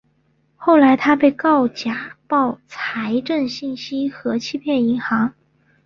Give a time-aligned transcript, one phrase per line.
[0.55, 5.31] 后来他被告假报财政信息和欺骗银行。